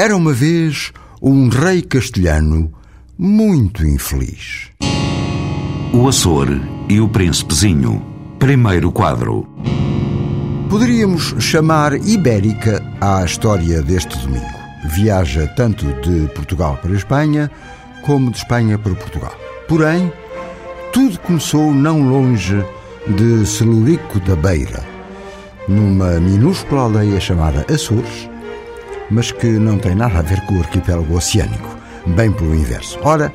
Era 0.00 0.16
uma 0.16 0.32
vez 0.32 0.92
um 1.20 1.48
rei 1.48 1.82
castelhano 1.82 2.72
muito 3.18 3.84
infeliz. 3.84 4.70
O 5.92 6.06
Açor 6.06 6.46
e 6.88 7.00
o 7.00 7.08
Príncipezinho. 7.08 8.00
Primeiro 8.38 8.92
quadro. 8.92 9.48
Poderíamos 10.70 11.34
chamar 11.40 11.94
ibérica 11.94 12.80
à 13.00 13.24
história 13.24 13.82
deste 13.82 14.16
domingo. 14.18 14.46
Viaja 14.94 15.48
tanto 15.56 15.84
de 16.00 16.32
Portugal 16.32 16.78
para 16.80 16.92
a 16.92 16.96
Espanha 16.96 17.50
como 18.06 18.30
de 18.30 18.36
Espanha 18.36 18.78
para 18.78 18.94
Portugal. 18.94 19.34
Porém, 19.66 20.12
tudo 20.92 21.18
começou 21.18 21.74
não 21.74 22.08
longe 22.08 22.64
de 23.08 23.44
Celurico 23.44 24.20
da 24.20 24.36
Beira, 24.36 24.84
numa 25.66 26.20
minúscula 26.20 26.82
aldeia 26.82 27.18
chamada 27.18 27.66
Açores, 27.68 28.30
mas 29.10 29.30
que 29.30 29.46
não 29.46 29.78
tem 29.78 29.94
nada 29.94 30.18
a 30.18 30.22
ver 30.22 30.40
com 30.42 30.56
o 30.56 30.60
arquipélago 30.60 31.16
oceânico, 31.16 31.76
bem 32.06 32.30
pelo 32.32 32.54
inverso. 32.54 32.98
Ora, 33.02 33.32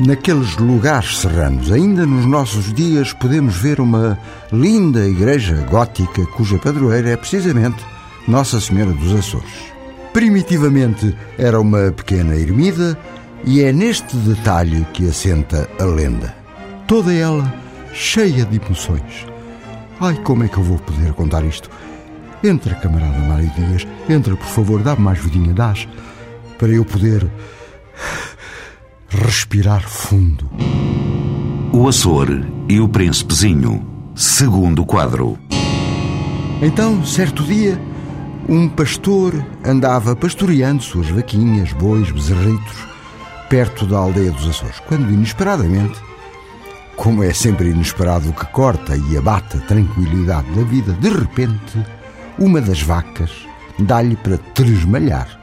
naqueles 0.00 0.56
lugares 0.56 1.18
serranos, 1.18 1.70
ainda 1.72 2.04
nos 2.04 2.26
nossos 2.26 2.72
dias, 2.72 3.12
podemos 3.12 3.56
ver 3.56 3.80
uma 3.80 4.18
linda 4.52 5.06
igreja 5.06 5.56
gótica 5.70 6.24
cuja 6.26 6.58
padroeira 6.58 7.10
é 7.10 7.16
precisamente 7.16 7.84
Nossa 8.26 8.60
Senhora 8.60 8.92
dos 8.92 9.14
Açores. 9.14 9.74
Primitivamente 10.12 11.14
era 11.38 11.60
uma 11.60 11.92
pequena 11.92 12.34
ermida 12.34 12.98
e 13.44 13.62
é 13.62 13.72
neste 13.72 14.16
detalhe 14.16 14.86
que 14.92 15.08
assenta 15.08 15.68
a 15.78 15.84
lenda. 15.84 16.34
Toda 16.86 17.12
ela 17.12 17.54
cheia 17.92 18.44
de 18.44 18.56
emoções. 18.56 19.26
Ai, 20.00 20.14
como 20.22 20.44
é 20.44 20.48
que 20.48 20.58
eu 20.58 20.62
vou 20.62 20.78
poder 20.78 21.12
contar 21.14 21.44
isto? 21.44 21.70
Entra, 22.46 22.76
camarada 22.76 23.18
Mário 23.18 23.50
Dias, 23.56 23.84
entra, 24.08 24.36
por 24.36 24.46
favor, 24.46 24.80
dá-me 24.80 25.02
mais 25.02 25.18
vidinha, 25.18 25.52
dás, 25.52 25.88
para 26.56 26.68
eu 26.68 26.84
poder 26.84 27.28
respirar 29.08 29.82
fundo. 29.82 30.48
O 31.72 31.88
Açor 31.88 32.28
e 32.68 32.78
o 32.78 32.88
Príncipezinho. 32.88 33.84
Segundo 34.14 34.86
quadro. 34.86 35.36
Então, 36.62 37.04
certo 37.04 37.42
dia, 37.42 37.80
um 38.48 38.68
pastor 38.68 39.44
andava 39.64 40.14
pastoreando 40.14 40.84
suas 40.84 41.08
vaquinhas, 41.08 41.72
bois, 41.72 42.12
bezerritos, 42.12 42.86
perto 43.50 43.84
da 43.86 43.98
aldeia 43.98 44.30
dos 44.30 44.48
Açores, 44.48 44.78
quando 44.86 45.12
inesperadamente, 45.12 45.98
como 46.94 47.24
é 47.24 47.32
sempre 47.32 47.70
inesperado 47.70 48.30
o 48.30 48.32
que 48.32 48.46
corta 48.46 48.96
e 48.96 49.18
abate 49.18 49.56
a 49.56 49.60
tranquilidade 49.62 50.48
da 50.52 50.62
vida, 50.62 50.92
de 50.92 51.08
repente, 51.08 51.95
uma 52.38 52.60
das 52.60 52.82
vacas 52.82 53.30
dá-lhe 53.78 54.16
para 54.16 54.38
tresmalhar 54.38 55.40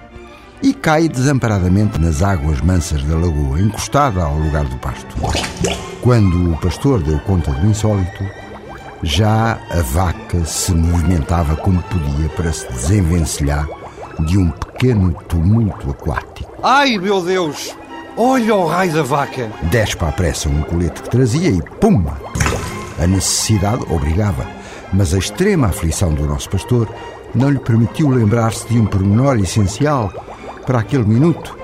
e 0.61 0.73
cai 0.73 1.09
desamparadamente 1.09 1.99
nas 1.99 2.21
águas 2.23 2.61
mansas 2.61 3.03
da 3.03 3.15
lagoa, 3.15 3.59
encostada 3.59 4.23
ao 4.23 4.37
lugar 4.37 4.63
do 4.65 4.77
pasto. 4.77 5.15
Quando 6.01 6.53
o 6.53 6.57
pastor 6.57 7.01
deu 7.03 7.19
conta 7.19 7.51
do 7.51 7.67
insólito, 7.67 8.23
já 9.03 9.59
a 9.69 9.81
vaca 9.81 10.45
se 10.45 10.73
movimentava 10.73 11.57
como 11.57 11.83
podia 11.83 12.29
para 12.29 12.53
se 12.53 12.65
desenvencilhar 12.71 13.67
de 14.19 14.37
um 14.37 14.49
pequeno 14.49 15.13
tumulto 15.27 15.91
aquático. 15.91 16.53
Ai, 16.63 16.97
meu 16.97 17.21
Deus! 17.21 17.75
Olha 18.15 18.55
o 18.55 18.67
raio 18.67 18.93
da 18.93 19.03
vaca! 19.03 19.51
Despa 19.63 20.07
à 20.07 20.11
pressa 20.11 20.47
um 20.47 20.61
colete 20.61 21.01
que 21.01 21.09
trazia 21.09 21.49
e 21.49 21.61
pum! 21.79 22.05
A 22.99 23.07
necessidade 23.07 23.83
obrigava, 23.89 24.47
mas 24.93 25.13
a 25.13 25.17
extrema 25.17 25.67
aflição 25.67 26.13
do 26.13 26.25
nosso 26.25 26.49
pastor 26.49 26.87
não 27.33 27.49
lhe 27.49 27.59
permitiu 27.59 28.09
lembrar-se 28.09 28.67
de 28.67 28.79
um 28.79 28.85
pormenor 28.85 29.37
essencial 29.39 30.11
para 30.65 30.79
aquele 30.79 31.03
minuto. 31.03 31.57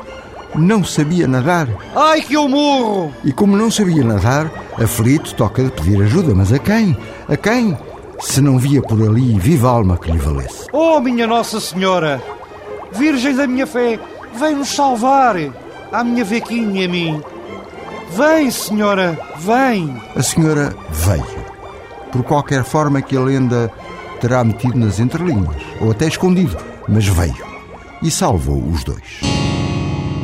Não 0.55 0.83
sabia 0.83 1.27
nadar. 1.27 1.67
Ai, 1.95 2.21
que 2.21 2.33
eu 2.33 2.49
morro! 2.49 3.13
E 3.23 3.31
como 3.31 3.55
não 3.55 3.69
sabia 3.69 4.03
nadar, 4.03 4.51
aflito 4.81 5.35
toca 5.35 5.63
de 5.63 5.71
pedir 5.71 6.01
ajuda. 6.01 6.33
Mas 6.33 6.51
a 6.51 6.57
quem? 6.57 6.97
A 7.27 7.37
quem? 7.37 7.77
Se 8.19 8.41
não 8.41 8.57
via 8.57 8.81
por 8.81 9.01
ali 9.01 9.37
viva 9.37 9.69
alma 9.69 9.97
que 9.97 10.11
lhe 10.11 10.17
valesse. 10.17 10.65
Oh, 10.73 10.99
minha 10.99 11.27
Nossa 11.27 11.59
Senhora! 11.59 12.21
Virgem 12.91 13.35
da 13.35 13.45
minha 13.45 13.67
fé, 13.67 13.99
vem 14.39 14.55
nos 14.55 14.69
salvar! 14.69 15.35
À 15.91 16.03
minha 16.03 16.25
vequinha 16.25 16.81
e 16.81 16.85
a 16.85 16.89
mim. 16.89 17.21
Vem, 18.11 18.49
senhora, 18.49 19.17
vem! 19.37 20.01
A 20.15 20.23
senhora 20.23 20.75
veio. 20.91 21.38
Por 22.11 22.23
qualquer 22.23 22.63
forma 22.63 23.01
que 23.01 23.15
a 23.15 23.21
lenda 23.21 23.71
terá 24.19 24.43
metido 24.43 24.77
nas 24.77 24.99
entrelinhas, 24.99 25.55
ou 25.79 25.91
até 25.91 26.07
escondido, 26.07 26.57
mas 26.87 27.07
veio. 27.07 27.47
E 28.01 28.09
salvou 28.09 28.61
os 28.67 28.83
dois. 28.83 29.21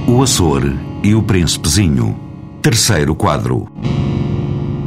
O 0.07 0.21
Açor 0.21 0.63
e 1.03 1.15
o 1.15 1.23
Príncipezinho. 1.23 2.19
Terceiro 2.61 3.15
quadro. 3.15 3.67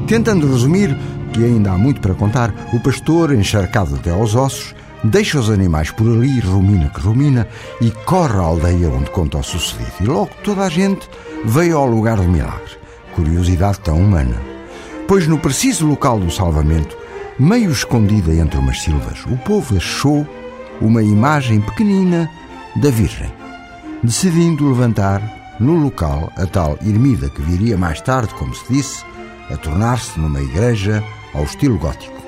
Tentando 0.06 0.50
resumir, 0.50 0.97
que 1.32 1.44
ainda 1.44 1.72
há 1.72 1.78
muito 1.78 2.00
para 2.00 2.14
contar, 2.14 2.53
o 2.72 2.81
pastor, 2.81 3.32
encharcado 3.34 3.97
até 3.97 4.10
aos 4.10 4.34
ossos, 4.34 4.75
deixa 5.04 5.38
os 5.38 5.50
animais 5.50 5.91
por 5.91 6.09
ali, 6.09 6.41
rumina 6.41 6.91
que 6.91 7.00
rumina, 7.00 7.47
e 7.80 7.91
corre 7.91 8.38
à 8.38 8.42
aldeia 8.42 8.88
onde 8.88 9.10
conta 9.10 9.38
o 9.38 9.42
sucedido. 9.42 9.92
E 10.00 10.04
logo 10.04 10.30
toda 10.42 10.62
a 10.62 10.69
gente 10.69 11.09
veio 11.44 11.76
ao 11.76 11.86
lugar 11.86 12.16
do 12.16 12.25
milagre. 12.25 12.78
Curiosidade 13.15 13.80
tão 13.80 13.98
humana. 13.98 14.58
Pois 15.09 15.27
no 15.27 15.39
preciso 15.39 15.87
local 15.87 16.21
do 16.21 16.31
salvamento, 16.31 16.95
meio 17.39 17.73
escondida 17.73 18.31
entre 18.35 18.59
umas 18.59 18.83
silvas, 18.83 19.25
o 19.25 19.39
povo 19.39 19.75
achou 19.75 20.29
uma 20.83 21.03
imagem 21.03 21.63
pequenina 21.63 22.31
da 22.77 22.91
Virgem, 22.91 23.33
decidindo 24.03 24.69
levantar 24.69 25.57
no 25.59 25.77
local 25.77 26.31
a 26.37 26.45
tal 26.45 26.79
ermida 26.87 27.31
que 27.31 27.41
viria 27.41 27.79
mais 27.79 28.03
tarde, 28.03 28.35
como 28.35 28.55
se 28.55 28.71
disse, 28.71 29.03
a 29.51 29.57
tornar-se 29.57 30.21
numa 30.21 30.43
igreja 30.43 31.03
ao 31.33 31.45
estilo 31.45 31.79
gótico. 31.79 32.23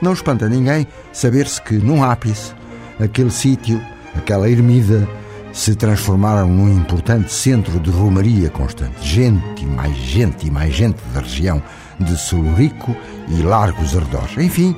Não 0.00 0.12
espanta 0.12 0.48
ninguém 0.48 0.86
saber-se 1.12 1.60
que 1.60 1.74
num 1.74 2.04
ápice, 2.04 2.52
aquele 3.00 3.32
sítio, 3.32 3.82
aquela 4.16 4.48
ermida, 4.48 5.08
se 5.54 5.76
transformaram 5.76 6.48
num 6.48 6.68
importante 6.68 7.32
centro 7.32 7.78
de 7.78 7.88
romaria 7.88 8.50
constante. 8.50 9.06
Gente 9.06 9.62
e 9.62 9.66
mais 9.66 9.96
gente 9.96 10.48
e 10.48 10.50
mais 10.50 10.74
gente 10.74 10.98
da 11.14 11.20
região 11.20 11.62
de 11.98 12.18
Solurico 12.18 12.94
e 13.28 13.40
largos 13.40 13.96
arredores. 13.96 14.36
Enfim, 14.36 14.76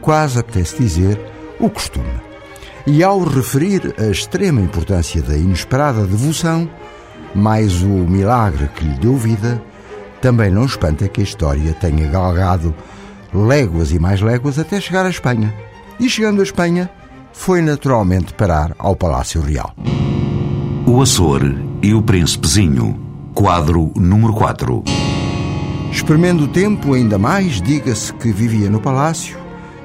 quase 0.00 0.40
apetece 0.40 0.78
dizer 0.78 1.18
o 1.60 1.70
costume. 1.70 2.20
E 2.88 3.04
ao 3.04 3.22
referir 3.22 3.94
a 3.98 4.06
extrema 4.06 4.60
importância 4.60 5.22
da 5.22 5.36
inesperada 5.36 6.04
devoção, 6.04 6.68
mais 7.32 7.82
o 7.82 7.86
milagre 7.86 8.68
que 8.74 8.84
lhe 8.84 8.98
deu 8.98 9.16
vida, 9.16 9.62
também 10.20 10.50
não 10.50 10.64
espanta 10.64 11.08
que 11.08 11.20
a 11.20 11.24
história 11.24 11.72
tenha 11.74 12.10
galgado 12.10 12.74
léguas 13.32 13.92
e 13.92 13.98
mais 13.98 14.20
léguas 14.20 14.58
até 14.58 14.80
chegar 14.80 15.06
à 15.06 15.10
Espanha. 15.10 15.54
E 16.00 16.08
chegando 16.10 16.40
à 16.40 16.42
Espanha, 16.42 16.90
foi 17.32 17.60
naturalmente 17.60 18.34
parar 18.34 18.74
ao 18.78 18.96
Palácio 18.96 19.40
Real. 19.40 19.72
O 20.88 21.02
Açor 21.02 21.42
e 21.82 21.92
o 21.92 22.00
Príncipezinho. 22.00 22.96
Quadro 23.34 23.90
número 23.96 24.32
4. 24.32 24.84
Espremendo 25.90 26.44
o 26.44 26.48
tempo 26.48 26.94
ainda 26.94 27.18
mais, 27.18 27.60
diga-se 27.60 28.12
que 28.14 28.30
vivia 28.30 28.70
no 28.70 28.80
palácio, 28.80 29.36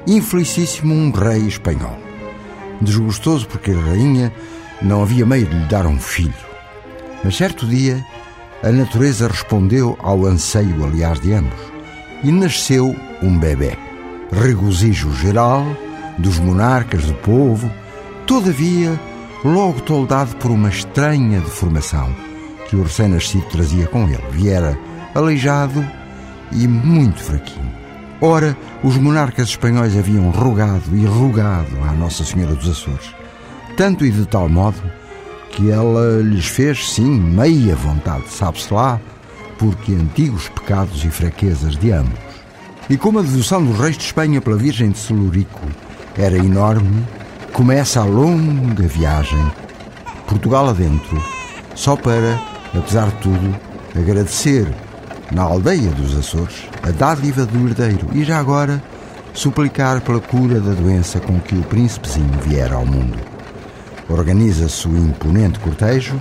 infelicíssimo 0.06 0.94
um 0.94 1.10
rei 1.10 1.48
espanhol. 1.48 1.98
Desgostoso 2.80 3.48
porque 3.48 3.72
a 3.72 3.80
rainha 3.80 4.32
não 4.80 5.02
havia 5.02 5.26
meio 5.26 5.44
de 5.44 5.58
lhe 5.58 5.66
dar 5.66 5.86
um 5.86 5.98
filho. 5.98 6.32
Mas 7.24 7.36
certo 7.36 7.66
dia, 7.66 8.06
a 8.62 8.70
natureza 8.70 9.26
respondeu 9.26 9.98
ao 10.00 10.24
anseio, 10.24 10.84
aliás, 10.84 11.18
de 11.18 11.32
ambos, 11.32 11.60
e 12.22 12.30
nasceu 12.30 12.94
um 13.20 13.36
bebê. 13.40 13.76
Regozijo 14.30 15.12
geral 15.14 15.66
dos 16.16 16.38
monarcas 16.38 17.04
do 17.06 17.14
povo, 17.14 17.68
todavia, 18.24 18.98
logo 19.44 19.80
toldado 19.80 20.36
por 20.36 20.50
uma 20.50 20.68
estranha 20.68 21.40
deformação 21.40 22.14
que 22.68 22.76
o 22.76 22.82
recém-nascido 22.82 23.44
trazia 23.46 23.86
com 23.86 24.08
ele. 24.08 24.22
Viera 24.30 24.78
aleijado 25.14 25.84
e 26.52 26.66
muito 26.68 27.22
fraquinho. 27.22 27.72
Ora, 28.20 28.56
os 28.84 28.96
monarcas 28.96 29.48
espanhóis 29.48 29.96
haviam 29.96 30.30
rogado 30.30 30.96
e 30.96 31.04
rogado 31.04 31.76
à 31.82 31.92
Nossa 31.92 32.24
Senhora 32.24 32.54
dos 32.54 32.68
Açores, 32.68 33.12
tanto 33.76 34.06
e 34.06 34.10
de 34.10 34.24
tal 34.26 34.48
modo 34.48 34.80
que 35.50 35.70
ela 35.70 36.22
lhes 36.22 36.46
fez, 36.46 36.88
sim, 36.92 37.20
meia 37.20 37.74
vontade, 37.74 38.28
sabe-se 38.28 38.72
lá, 38.72 39.00
porque 39.58 39.92
antigos 39.92 40.48
pecados 40.48 41.04
e 41.04 41.10
fraquezas 41.10 41.76
de 41.76 41.90
ambos. 41.90 42.18
E 42.88 42.96
como 42.96 43.18
a 43.18 43.22
devoção 43.22 43.64
dos 43.64 43.78
reis 43.78 43.98
de 43.98 44.04
Espanha 44.04 44.40
pela 44.40 44.56
Virgem 44.56 44.90
de 44.90 44.98
Celurico 44.98 45.60
era 46.16 46.36
enorme, 46.36 47.04
começa 47.52 48.00
a 48.00 48.04
longa 48.04 48.86
viagem, 48.86 49.44
Portugal 50.26 50.68
adentro, 50.68 51.22
só 51.74 51.94
para, 51.96 52.40
apesar 52.74 53.08
de 53.10 53.16
tudo, 53.16 53.56
agradecer 53.94 54.66
na 55.30 55.42
aldeia 55.42 55.90
dos 55.90 56.16
Açores 56.16 56.68
a 56.82 56.90
dádiva 56.90 57.44
do 57.44 57.66
herdeiro 57.66 58.08
e 58.14 58.24
já 58.24 58.38
agora 58.38 58.82
suplicar 59.34 60.00
pela 60.00 60.20
cura 60.20 60.60
da 60.60 60.72
doença 60.72 61.20
com 61.20 61.38
que 61.40 61.54
o 61.54 61.62
príncipezinho 61.62 62.32
viera 62.42 62.74
ao 62.74 62.86
mundo. 62.86 63.18
Organiza-se 64.08 64.88
o 64.88 64.96
imponente 64.96 65.58
cortejo 65.58 66.18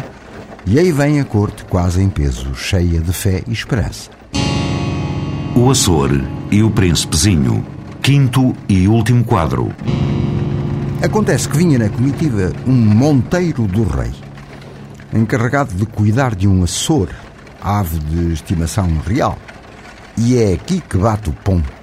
e 0.65 0.77
aí 0.77 0.91
vem 0.91 1.19
a 1.19 1.25
corte 1.25 1.65
quase 1.65 2.01
em 2.01 2.09
peso, 2.09 2.53
cheia 2.55 2.99
de 2.99 3.11
fé 3.11 3.41
e 3.47 3.51
esperança. 3.51 4.09
O 5.55 5.69
Açor 5.69 6.09
e 6.49 6.63
o 6.63 6.69
Príncipezinho. 6.69 7.65
Quinto 8.01 8.55
e 8.67 8.87
último 8.87 9.23
quadro. 9.23 9.71
Acontece 11.03 11.49
que 11.49 11.57
vinha 11.57 11.79
na 11.79 11.89
comitiva 11.89 12.53
um 12.67 12.73
monteiro 12.73 13.67
do 13.67 13.83
rei, 13.83 14.11
encarregado 15.11 15.73
de 15.73 15.83
cuidar 15.83 16.35
de 16.35 16.47
um 16.47 16.63
Açor, 16.63 17.09
ave 17.59 17.97
de 17.97 18.33
estimação 18.33 18.87
real. 19.07 19.35
E 20.15 20.37
é 20.37 20.53
aqui 20.53 20.79
que 20.79 20.97
bate 20.97 21.29
o 21.29 21.33
ponto. 21.33 21.81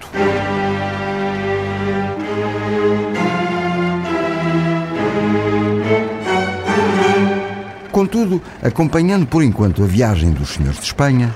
Contudo, 7.90 8.40
acompanhando 8.62 9.26
por 9.26 9.42
enquanto 9.42 9.82
a 9.82 9.86
viagem 9.86 10.30
dos 10.30 10.50
senhores 10.50 10.78
de 10.78 10.86
Espanha, 10.86 11.34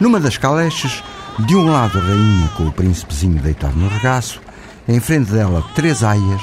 numa 0.00 0.18
das 0.18 0.38
caleches, 0.38 1.04
de 1.46 1.54
um 1.54 1.70
lado 1.70 1.98
a 1.98 2.00
rainha 2.00 2.48
com 2.56 2.64
o 2.64 2.72
príncipezinho 2.72 3.42
deitado 3.42 3.76
no 3.76 3.88
regaço, 3.88 4.40
em 4.88 4.98
frente 4.98 5.30
dela 5.30 5.62
três 5.74 6.02
aias, 6.02 6.40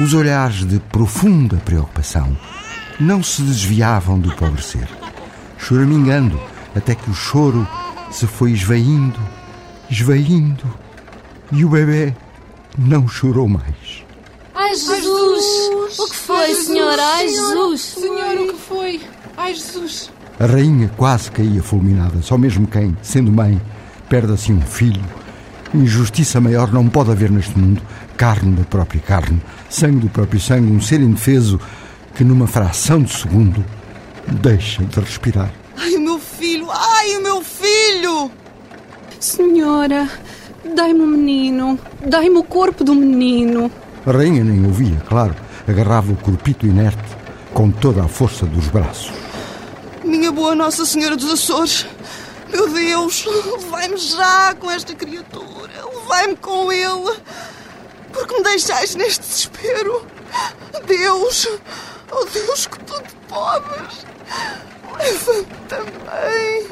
os 0.00 0.12
olhares 0.12 0.66
de 0.66 0.80
profunda 0.80 1.56
preocupação 1.64 2.36
não 2.98 3.22
se 3.22 3.42
desviavam 3.42 4.18
do 4.18 4.34
pobre 4.34 4.62
ser, 4.62 4.88
choramingando 5.58 6.40
até 6.74 6.94
que 6.94 7.10
o 7.10 7.14
choro 7.14 7.66
se 8.10 8.26
foi 8.26 8.52
esvaindo, 8.52 9.18
esvaindo, 9.90 10.64
e 11.52 11.64
o 11.64 11.68
bebê 11.68 12.14
não 12.76 13.06
chorou 13.06 13.48
mais. 13.48 14.04
Ai, 14.54 14.74
Jesus! 14.74 15.98
O 15.98 16.08
que 16.08 16.16
foi, 16.16 16.54
senhora? 16.54 17.02
Ai, 17.02 17.28
Jesus! 17.28 17.80
Senhor, 17.80 18.34
o 18.40 18.52
que 18.52 18.60
foi? 18.60 19.00
Ai, 19.36 19.54
Jesus! 19.54 20.10
A 20.38 20.46
rainha 20.46 20.90
quase 20.96 21.30
caía 21.30 21.62
fulminada, 21.62 22.20
só 22.22 22.36
mesmo 22.36 22.66
quem, 22.66 22.96
sendo 23.02 23.30
mãe, 23.30 23.60
perde 24.08 24.32
assim 24.32 24.54
um 24.54 24.62
filho. 24.62 25.02
Injustiça 25.74 26.40
maior 26.40 26.72
não 26.72 26.88
pode 26.88 27.10
haver 27.10 27.32
neste 27.32 27.58
mundo. 27.58 27.82
Carne 28.16 28.54
da 28.54 28.62
própria 28.62 29.00
carne, 29.00 29.42
sangue 29.68 29.98
do 29.98 30.08
próprio 30.08 30.40
sangue, 30.40 30.70
um 30.70 30.80
ser 30.80 31.00
indefeso 31.00 31.60
que 32.14 32.22
numa 32.22 32.46
fração 32.46 33.02
de 33.02 33.12
segundo 33.12 33.64
deixa 34.40 34.84
de 34.84 35.00
respirar. 35.00 35.50
Ai, 35.76 35.96
o 35.96 36.00
meu 36.00 36.18
filho! 36.20 36.68
Ai, 36.70 37.16
o 37.16 37.22
meu 37.22 37.42
filho! 37.42 38.30
Senhora, 39.18 40.08
dai-me 40.76 41.00
o 41.00 41.06
menino. 41.08 41.76
Dai-me 42.06 42.38
o 42.38 42.44
corpo 42.44 42.84
do 42.84 42.94
menino. 42.94 43.68
A 44.06 44.12
rainha 44.12 44.44
nem 44.44 44.64
ouvia, 44.64 45.02
claro. 45.08 45.34
Agarrava 45.66 46.12
o 46.12 46.16
corpito 46.16 46.66
inerte 46.66 47.16
com 47.52 47.70
toda 47.70 48.04
a 48.04 48.08
força 48.08 48.46
dos 48.46 48.68
braços. 48.68 49.12
Minha 50.04 50.30
boa 50.30 50.54
Nossa 50.54 50.84
Senhora 50.84 51.16
dos 51.16 51.32
Açores! 51.32 51.86
Meu 52.54 52.72
Deus, 52.72 53.24
levai-me 53.24 53.96
já 53.96 54.54
com 54.54 54.70
esta 54.70 54.94
criatura. 54.94 55.72
Levai-me 55.92 56.36
com 56.36 56.70
ele. 56.70 57.18
Porque 58.12 58.36
me 58.36 58.44
deixais 58.44 58.94
neste 58.94 59.26
desespero. 59.26 60.06
Deus, 60.86 61.48
oh 62.12 62.24
Deus, 62.26 62.66
que 62.68 62.78
tudo 62.84 63.08
podes. 63.28 64.06
Leva-me 64.96 65.46
também. 65.68 66.68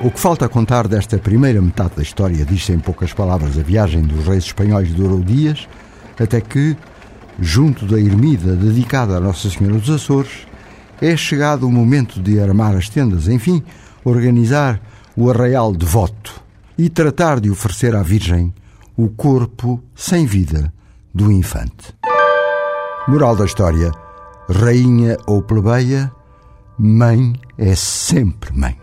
O 0.00 0.10
que 0.10 0.18
falta 0.18 0.48
contar 0.48 0.88
desta 0.88 1.18
primeira 1.18 1.60
metade 1.60 1.96
da 1.96 2.02
história 2.02 2.44
diz-se 2.46 2.72
em 2.72 2.78
poucas 2.78 3.12
palavras 3.12 3.58
a 3.58 3.62
viagem 3.62 4.02
dos 4.02 4.26
reis 4.26 4.44
espanhóis 4.44 4.90
durou 4.92 5.20
dias, 5.20 5.68
até 6.18 6.40
que, 6.40 6.76
junto 7.40 7.86
da 7.86 7.98
ermida 7.98 8.54
dedicada 8.54 9.16
a 9.16 9.20
Nossa 9.20 9.50
Senhora 9.50 9.78
dos 9.78 9.90
Açores, 9.90 10.46
é 11.00 11.16
chegado 11.16 11.66
o 11.66 11.72
momento 11.72 12.20
de 12.20 12.40
armar 12.40 12.76
as 12.76 12.88
tendas, 12.88 13.28
enfim, 13.28 13.62
organizar 14.04 14.80
o 15.16 15.30
arraial 15.30 15.72
devoto 15.72 16.40
e 16.78 16.88
tratar 16.88 17.40
de 17.40 17.50
oferecer 17.50 17.94
à 17.94 18.02
Virgem 18.02 18.52
o 18.96 19.08
corpo 19.08 19.82
sem 19.94 20.26
vida 20.26 20.72
do 21.14 21.30
infante. 21.30 21.94
Moral 23.08 23.36
da 23.36 23.44
história: 23.44 23.90
rainha 24.48 25.16
ou 25.26 25.42
plebeia, 25.42 26.10
mãe 26.78 27.34
é 27.58 27.74
sempre 27.74 28.52
mãe. 28.56 28.81